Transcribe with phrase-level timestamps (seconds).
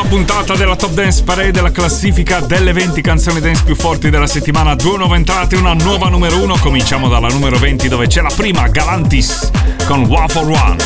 [0.00, 4.26] Nuova puntata della Top Dance Parade, la classifica delle 20 canzoni dance più forti della
[4.26, 4.74] settimana.
[4.74, 6.56] Due nuove entrate, una nuova numero 1.
[6.58, 9.50] Cominciamo dalla numero 20 dove c'è la prima, Galantis,
[9.86, 10.76] con Waffle One.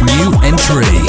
[0.00, 1.00] New entry.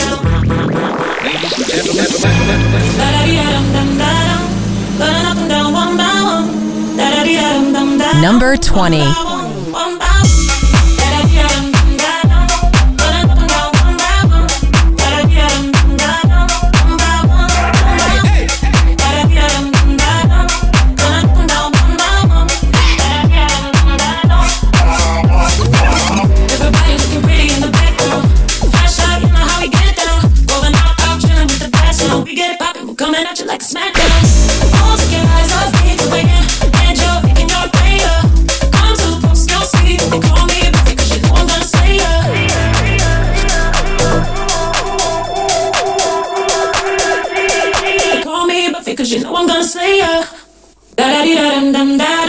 [8.21, 9.28] Number 20.
[48.99, 50.25] Cause you know I'm gonna slay ya.
[50.97, 52.28] da-da-da-da-da-da-da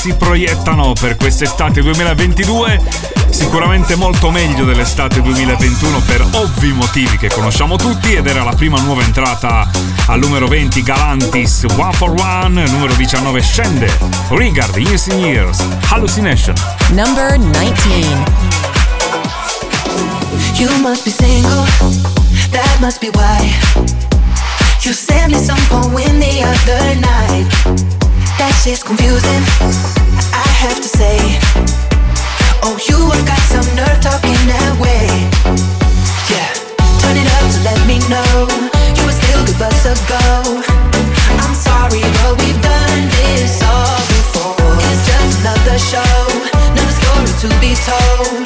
[0.00, 2.80] si proiettano per quest'estate 2022,
[3.28, 8.80] sicuramente molto meglio dell'estate 2021 per ovvi motivi che conosciamo tutti ed era la prima
[8.80, 9.70] nuova entrata
[10.06, 13.92] al numero 20 Galantis One for One, numero 19 scende
[14.30, 15.58] Rigard Years in Years
[15.90, 16.54] Hallucination.
[16.92, 18.24] Number 19
[20.54, 21.66] You must be single,
[22.52, 23.52] that must be why.
[24.80, 27.99] You sent me some poem the other night
[28.40, 29.44] That shit's confusing,
[30.32, 31.20] I have to say.
[32.64, 35.04] Oh, you have got some nerve talking that way.
[36.32, 36.48] Yeah,
[37.04, 38.48] turn it up to let me know
[38.96, 40.56] you would still give us a go.
[41.36, 44.72] I'm sorry, but we've done this all before.
[44.88, 46.16] It's just another show,
[46.48, 48.40] another story to be told.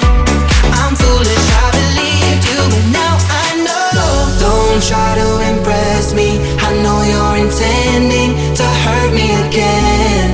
[0.75, 3.44] I'm foolish, I believed you, but now I know.
[4.75, 6.37] Don't try to impress me.
[6.59, 10.29] I know you're intending to hurt me again.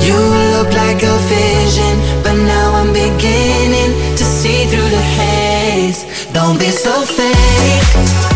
[0.00, 0.16] You
[0.56, 6.06] look like a vision, but now I'm beginning to see through the haze.
[6.32, 8.35] Don't be so fake.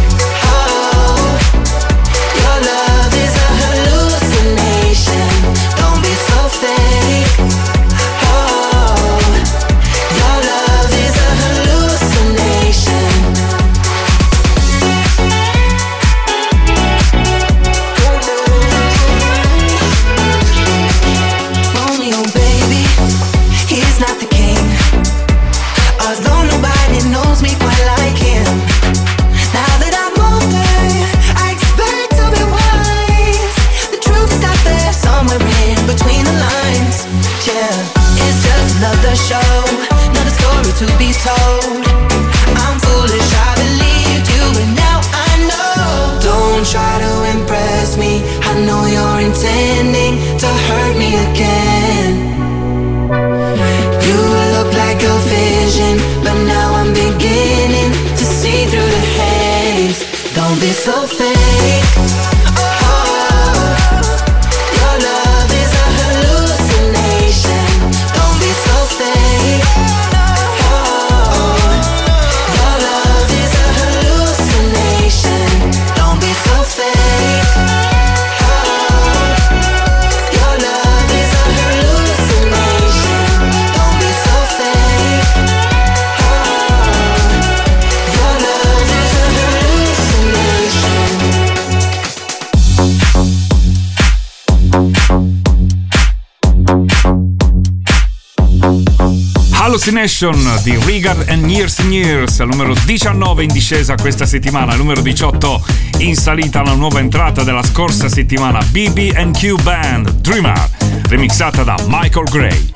[100.00, 105.60] Hallucination di Rigard and Years and Years, numero 19 in discesa questa settimana, numero 18
[105.98, 110.70] in salita la nuova entrata della scorsa settimana, BB&Q Band Dreamer,
[111.06, 112.70] remixata da Michael Gray.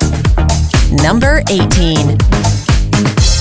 [1.01, 3.34] Number 18.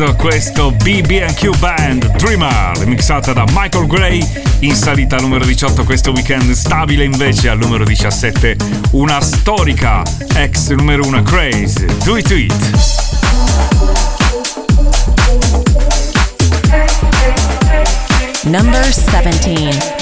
[0.00, 4.26] Pezzo questo BB&Q Band Dreamer, remixata da Michael Gray,
[4.60, 8.56] in salita al numero 18 questo weekend, stabile invece al numero 17
[8.92, 10.02] una storica
[10.36, 12.54] ex numero 1 Craze, Do It To It.
[18.44, 19.99] Number 17.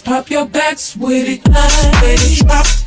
[0.00, 2.81] pop your backs with it, with it,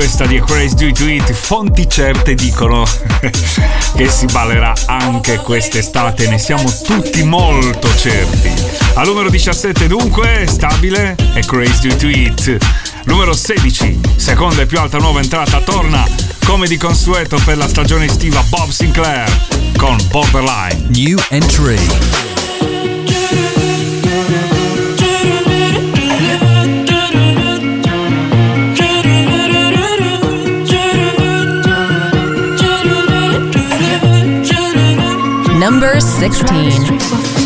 [0.00, 2.86] questa di Crazy Do It, It fonti certe dicono
[3.96, 8.50] che si ballerà anche quest'estate, ne siamo tutti molto certi.
[8.94, 12.66] Al numero 17 dunque, stabile, è Crazy Do It, It.
[13.04, 16.02] Numero 16, seconda e più alta nuova entrata, torna
[16.46, 19.30] come di consueto per la stagione estiva Bob Sinclair
[19.76, 20.86] con Borderline.
[20.88, 22.39] New Entry.
[35.70, 37.39] number 16.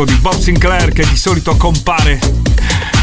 [0.00, 2.18] disco di Bob Sinclair che di solito compare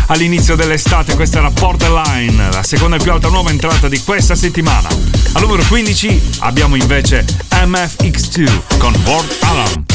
[0.08, 1.16] all'inizio dell'estate.
[1.16, 4.88] Questa era Borderline, la seconda e più alta nuova entrata di questa settimana.
[5.34, 9.86] Al numero 15 abbiamo invece MFX2 con Board Alarm.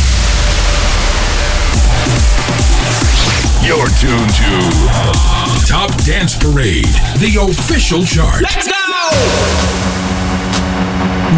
[3.62, 8.40] You're tuned to Top Dance Parade, the official chart.
[8.40, 8.72] Let's go!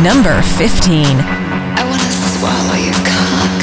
[0.02, 1.20] Number 15.
[1.76, 3.53] I wanna swallow your cum.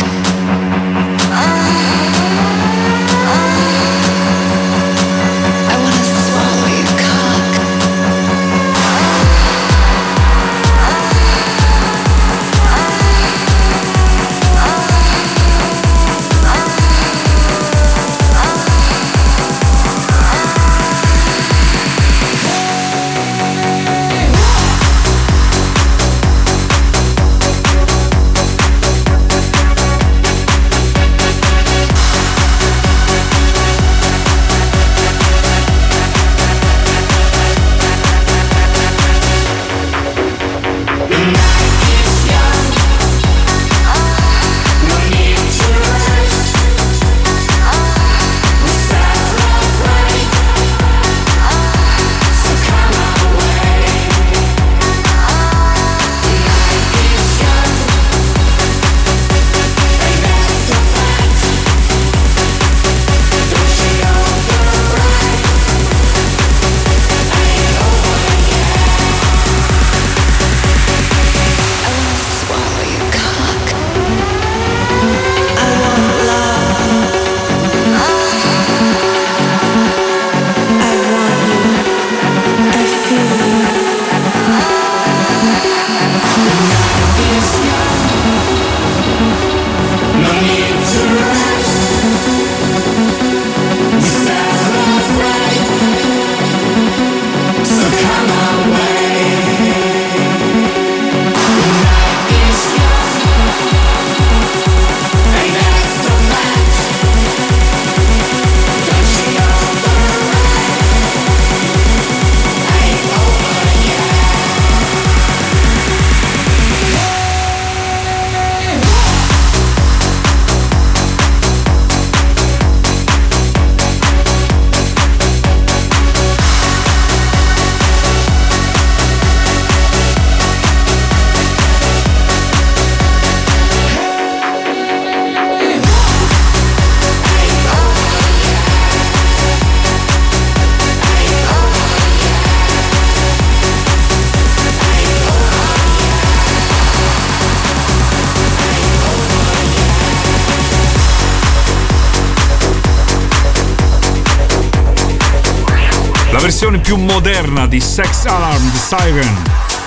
[156.41, 159.41] Versione più moderna di Sex Alarm The Siren.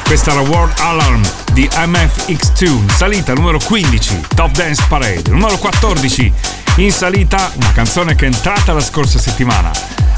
[0.05, 1.21] Questa era World Alarm
[1.53, 5.31] di MFX2, in salita numero 15, Top Dance Parade.
[5.31, 6.33] Numero 14,
[6.77, 9.73] in salita una canzone che è entrata la scorsa settimana.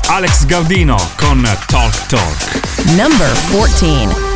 [0.09, 2.85] Alex Gaudino con Talk Talk.
[2.85, 4.36] Number 14.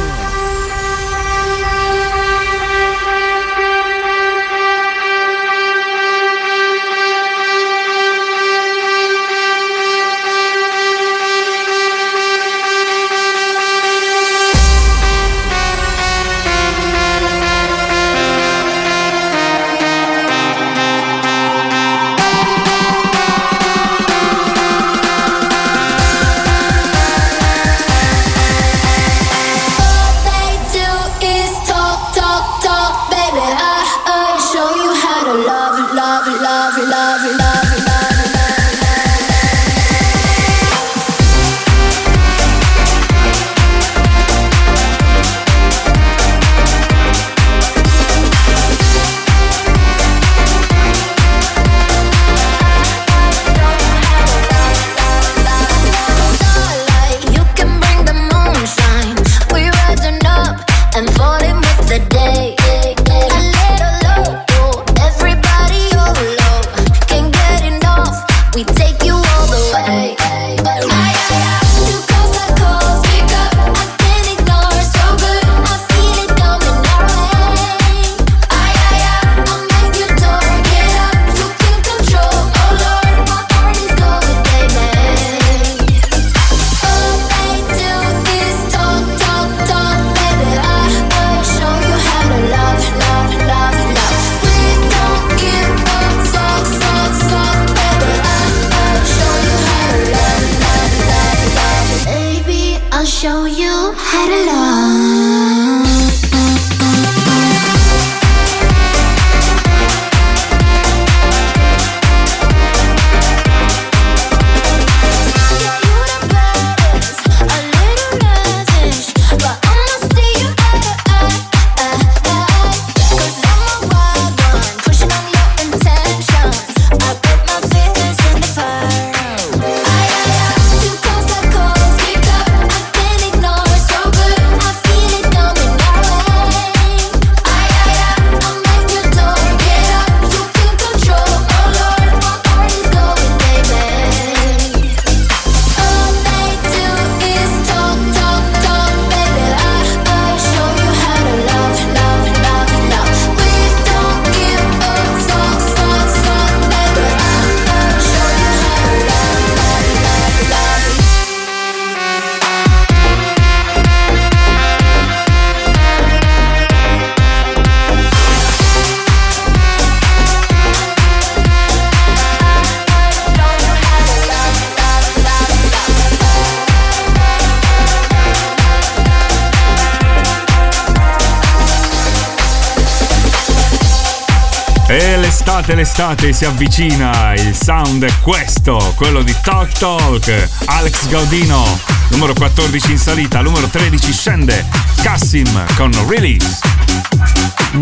[184.91, 191.65] L'estate, l'estate si avvicina, il sound è questo, quello di Talk Talk, Alex Gaudino,
[192.09, 194.67] numero 14 in salita, numero 13 scende,
[195.01, 196.59] Cassim con Release.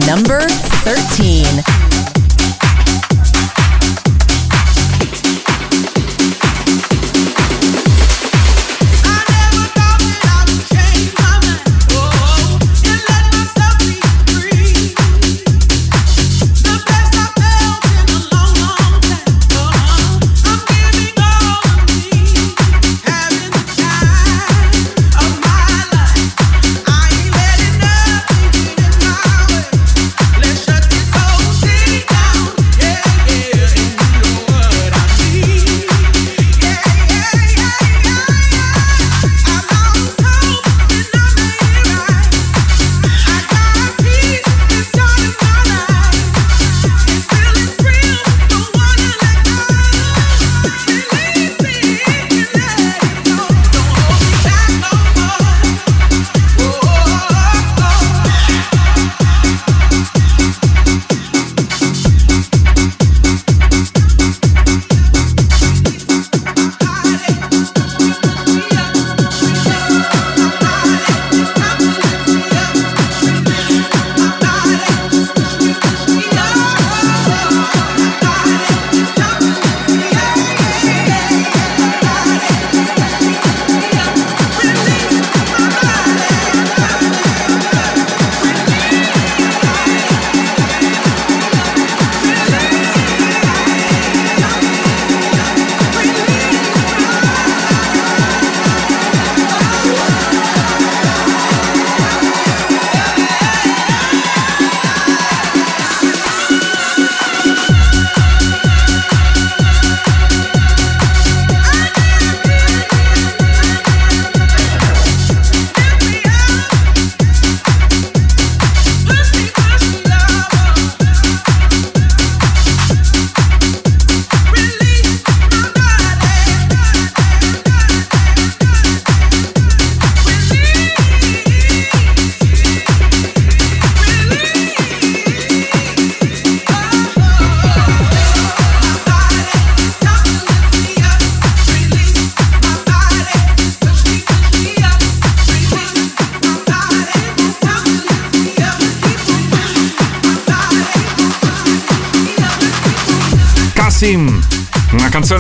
[0.07, 0.45] Number
[0.83, 2.18] 13.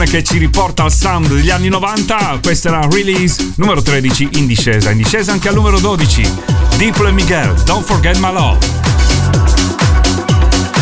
[0.08, 2.38] Che ci riporta al sound degli anni 90.
[2.42, 4.90] Questa era release numero 13 in discesa.
[4.90, 6.22] In discesa anche al numero 12.
[6.76, 8.66] Diplo e Miguel, Don't Forget My Love.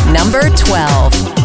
[0.06, 1.35] Number 12.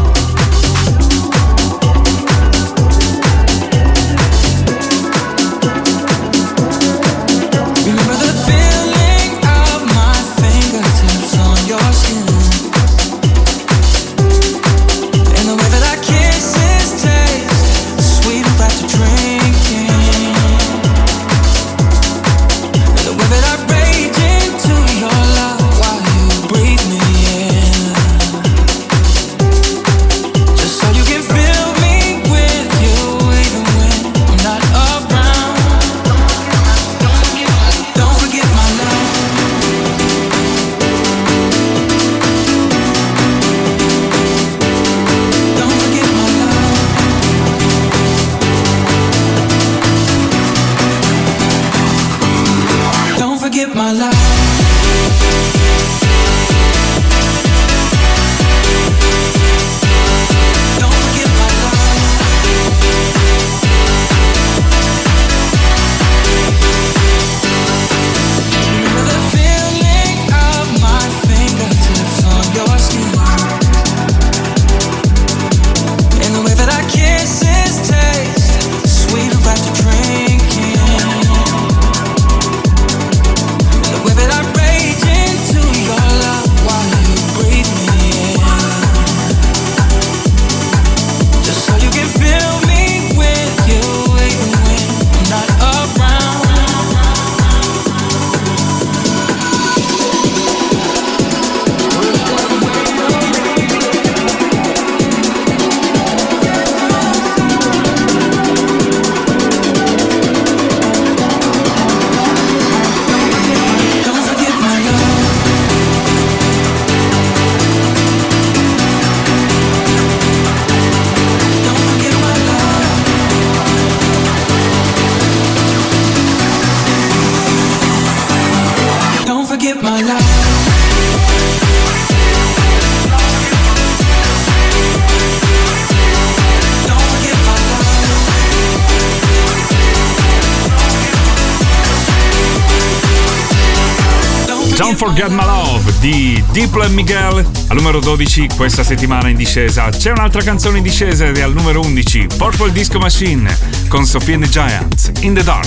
[145.03, 147.43] Forget My Love di Diplo e Miguel.
[147.69, 151.53] Al numero 12 questa settimana in discesa c'è un'altra canzone in discesa ed è al
[151.53, 153.51] numero 11 Purple Disco Machine
[153.87, 155.65] con Sophie and the Giants In the Dark.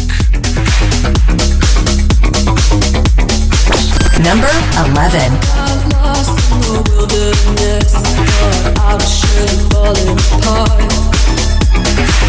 [4.19, 4.49] Number
[4.95, 5.39] 11.
[5.91, 7.93] lost in the wilderness.
[8.39, 10.79] Thought I was surely falling apart.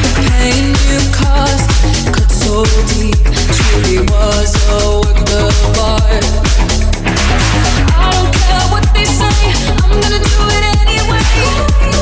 [0.01, 1.69] The pain you caused
[2.11, 2.65] cut so
[2.97, 3.21] deep.
[3.53, 6.45] Truly was a work of art.
[8.11, 9.33] Don't care what they say.
[9.89, 11.94] I'm gonna do it anyway.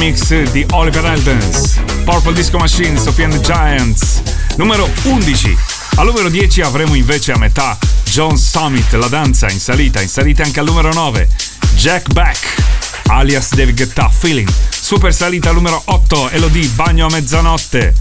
[0.00, 1.78] Remix di Oliver Eldens.
[2.04, 4.22] Purple Disco Machine, Sophie and the Giants.
[4.56, 5.54] Numero 11.
[5.96, 10.42] Al numero 10 avremo invece a metà John Summit, la danza in salita, in salita
[10.42, 11.28] anche al numero 9.
[11.74, 12.62] Jack Beck,
[13.08, 14.48] alias David Guetta, Feeling.
[14.70, 17.94] Super salita al numero 8, Elodie, Bagno a mezzanotte.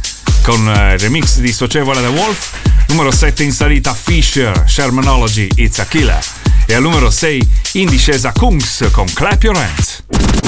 [0.43, 2.51] Con eh, remix di Socievole The Wolf.
[2.87, 6.23] Numero 7 in salita, Fisher, Shermanology, It's a Killer.
[6.65, 10.38] E al numero 6 in discesa Kungs con Clap Your Hands.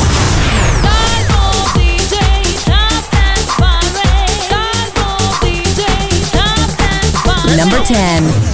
[7.57, 8.50] Number 10.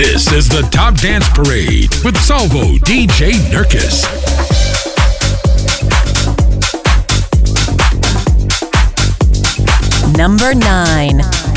[0.00, 4.06] Is the Top Dance Parade with Salvo DJ Nurkis.
[10.16, 11.47] Number 9.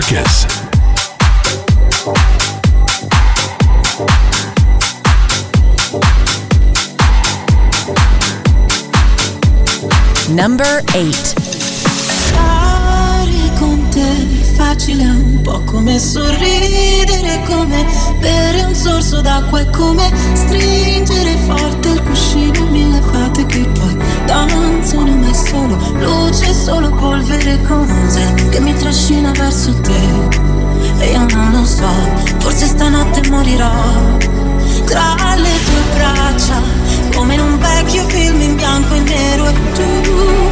[0.00, 0.46] Nurkis.
[10.28, 11.12] Number 8.
[12.28, 17.84] Stare con te è facile, un po' come sorridere, come
[18.20, 25.14] bere un sorso d'acqua, è come stringere forte il cuscino, mille fate che poi danzano,
[25.16, 28.29] ma è solo luce, solo polvere, cose che
[32.80, 33.70] stanotte morirò
[34.86, 36.62] tra le tue braccia,
[37.14, 40.50] come in un vecchio film in bianco e nero e tu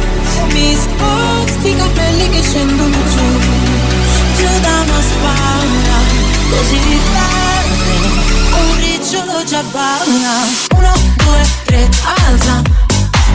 [0.51, 3.39] mi sposti i capelli che scendono giù,
[4.37, 5.97] giù da una spalla,
[6.51, 7.97] così tardi,
[8.61, 10.45] un ricciolo già balla.
[10.75, 12.61] Uno, due, tre, alza,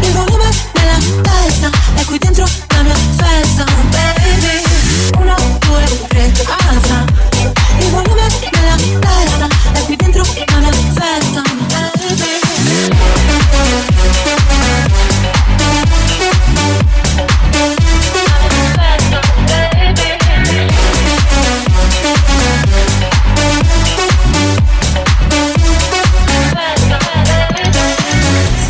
[0.03, 4.63] il volume nella testa, è qui dentro la mia festa, baby.
[5.19, 5.35] Uno,
[5.67, 6.33] due, tre,
[6.69, 7.05] alza,
[7.79, 8.54] il volume
[9.73, 11.43] è qui dentro la mia festa.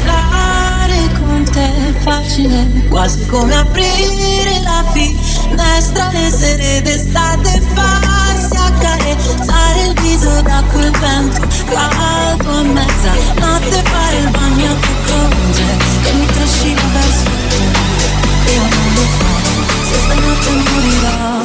[0.00, 8.03] Stare con te è facile, quasi come aprire la finestra le sere d'estate, farsi
[10.24, 15.64] accarezzare il viso da quel vento caldo a mezzanotte, fare il bagno a più cose
[16.02, 18.52] che mi trascina verso te.
[18.52, 19.26] Io non lo so,
[19.88, 21.42] se stanotte morirò.
[21.42, 21.43] Uno,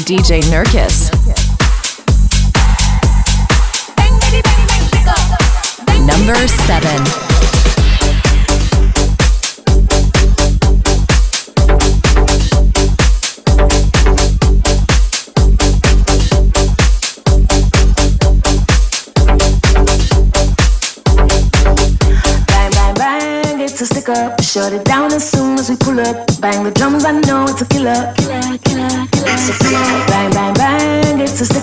[0.00, 1.10] DJ Nurkis.
[6.06, 7.23] Number 7.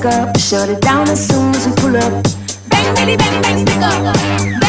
[0.05, 0.37] up.
[0.37, 2.23] Shut it down as soon as we pull up.
[2.69, 4.60] Bang, bitty, bang, bang, stick up.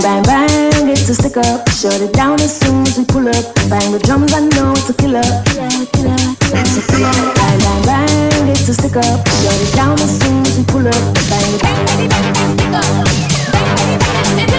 [0.00, 1.68] Bang, bang, bang, it's a stick up.
[1.70, 3.54] Shut it down as soon as we pull up.
[3.68, 5.18] Bang the drums, I know it's a killer.
[5.18, 6.16] It's a killer.
[7.34, 9.26] Bang, bang, bang, it's a stick up.
[9.42, 10.94] Shut it down as soon as we pull up.
[10.94, 13.04] Bang, bang, bang, bang, bang, bang, bang, bang, bang, bang, bang, bang,
[14.36, 14.57] bang, bang,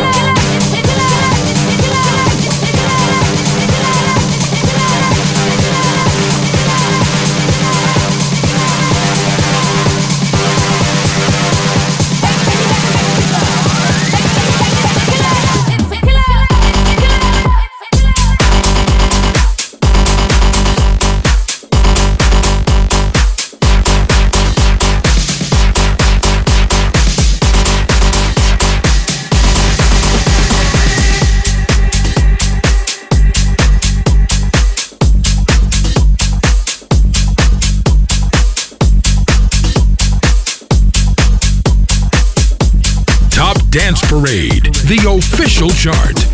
[44.19, 46.28] Parade, the official chart.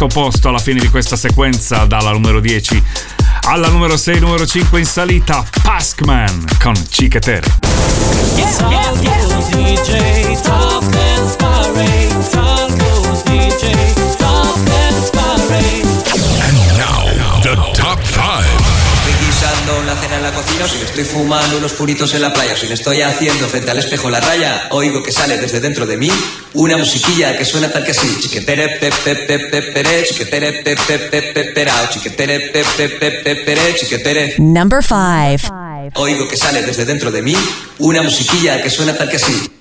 [0.00, 2.82] Sesto posto alla fine di questa sequenza dalla numero 10
[3.42, 7.46] alla numero 6 numero 5 in salita Paskman con Cicatere
[8.32, 8.99] DJ
[21.00, 24.20] estoy fumando unos puritos en la playa, si me estoy haciendo frente al espejo la
[24.20, 26.10] raya, oigo que sale desde dentro de mí
[26.54, 28.20] una musiquilla que suena tal que así.
[28.20, 28.78] Chiquetere
[33.74, 34.34] chiquetere.
[34.38, 35.54] Number 5.
[35.94, 37.34] Oigo que sale desde dentro de mí
[37.78, 39.59] una musiquilla que suena tal que así.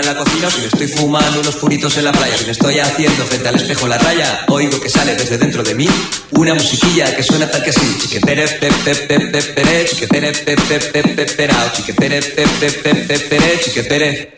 [0.00, 2.78] En la cocina, si me estoy fumando unos puritos en la playa, si me estoy
[2.78, 5.88] haciendo frente al espejo la raya, oigo que sale desde dentro de mí
[6.32, 7.96] una musiquilla que suena tal que así.
[8.00, 12.70] Chiquetere pe pe pe pe pere, chiquetere pe pe pe pe perao, chiquetere pe pe
[12.72, 14.32] pe pe pere, chiquetere.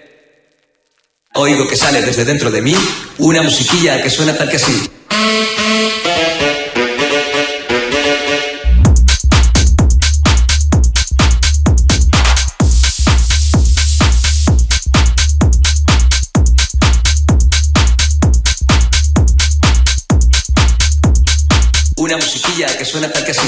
[1.34, 2.74] Oigo que sale desde dentro de mí
[3.18, 4.90] una musiquilla que suena tal que así.
[22.99, 23.47] Suena tal que.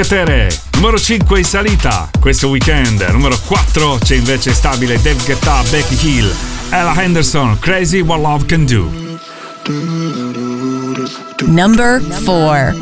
[0.00, 5.94] Cicatere numero 5 in salita questo weekend numero 4 c'è invece stabile Dave Guetta Becky
[5.94, 6.34] Hill
[6.70, 8.90] Ella Henderson Crazy What Love Can Do
[11.42, 12.74] Number 4.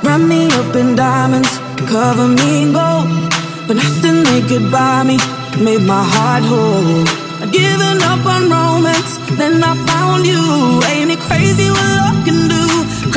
[0.00, 3.08] Wrap me up in diamonds, cover me in gold.
[3.66, 5.18] But nothing they could buy me
[5.62, 7.04] made my heart whole.
[7.42, 10.80] I'd given up on romance, then I found you.
[10.88, 12.43] Ain't it crazy what love can do?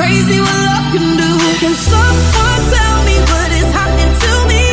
[0.07, 1.31] Crazy what love can do.
[1.59, 4.65] Can someone tell me what is happening to me?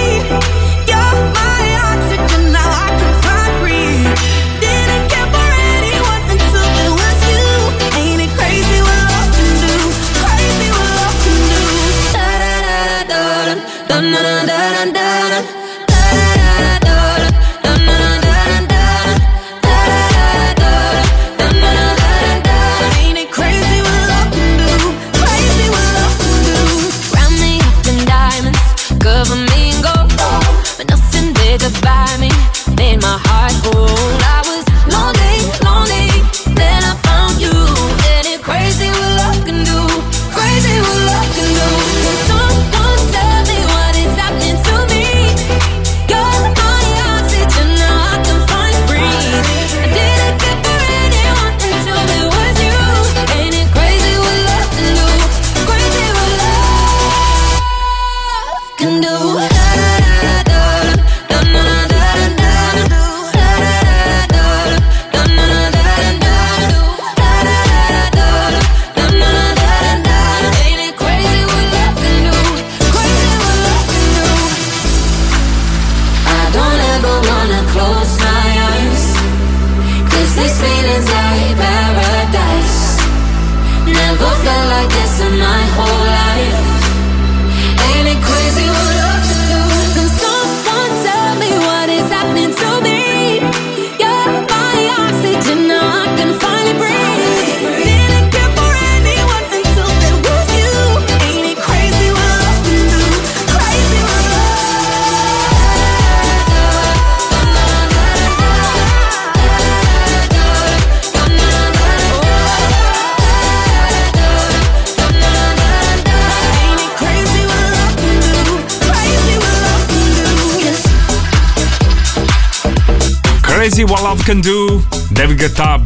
[0.86, 4.14] You're my oxygen, now I can find breathe.
[4.62, 7.46] Didn't care for anyone until it was you.
[7.98, 9.74] Ain't it crazy what love can do?
[10.22, 11.62] Crazy what love can do.
[12.14, 13.58] Da da da da
[13.90, 15.53] da da da da da da.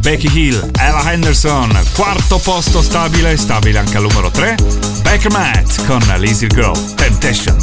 [0.01, 4.55] Becky Hill, Ella Henderson, quarto posto stabile, stabile anche al numero 3,
[5.03, 7.55] Becker Matt con Lazy Girl, Temptation.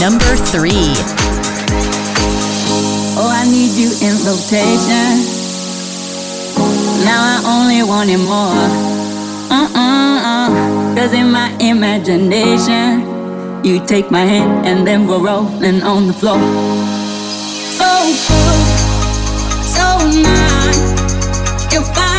[0.00, 0.70] Number 3
[3.14, 5.24] Oh, I need you in rotation.
[7.04, 8.56] Now I only want it more.
[9.50, 9.76] Uh-uh.
[9.76, 10.94] Uh-uh-uh.
[10.96, 13.11] Cause in my imagination
[13.64, 16.40] You take my hand and then we're rolling on the floor.
[17.78, 17.90] So
[18.26, 18.58] cool,
[19.62, 19.86] so
[20.20, 21.72] nice.
[21.72, 22.11] You're fine.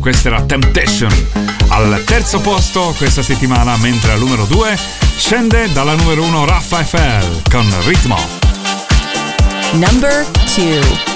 [0.00, 1.10] questa era Temptation.
[1.68, 4.78] Al terzo posto questa settimana, mentre al numero 2
[5.16, 8.18] scende dalla numero 1 Raffa FL con Ritmo.
[9.72, 11.09] Number 2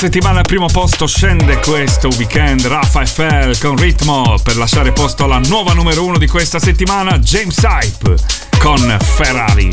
[0.00, 5.40] Quattro settimane al primo posto scende questo weekend Rafael con ritmo per lasciare posto alla
[5.40, 8.14] nuova numero uno di questa settimana James Hype
[8.60, 9.68] con Ferrari.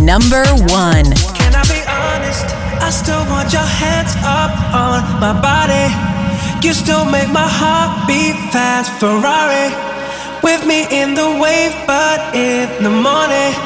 [0.00, 1.12] Number one.
[1.32, 2.54] Can I be honest?
[2.80, 5.92] I still want your hands up on my body.
[6.62, 8.92] You still make my heart beat fast.
[9.00, 9.74] Ferrari
[10.44, 13.65] with me in the wave, but in the morning.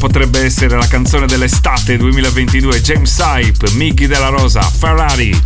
[0.00, 5.38] potrebbe essere la canzone dell'estate 2022 James Hype, Mickey della Rosa, Ferrari.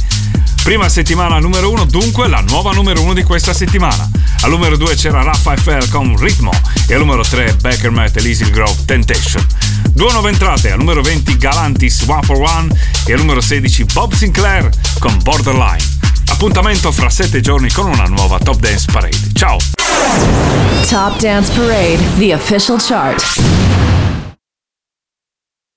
[0.63, 4.09] Prima settimana numero 1, dunque la nuova numero 1 di questa settimana.
[4.43, 6.53] Al numero 2 c'era Raphael con Ritmo
[6.87, 9.45] e al numero 3 Becker Matt e Lizzie Grove Temptation.
[9.91, 12.73] Due nuove entrate, al numero 20 Galantis One for One
[13.07, 15.85] e al numero 16 Bob Sinclair con Borderline.
[16.29, 19.19] Appuntamento fra 7 giorni con una nuova Top Dance Parade.
[19.33, 19.59] Ciao!
[20.89, 24.04] Top Dance Parade, the official chart.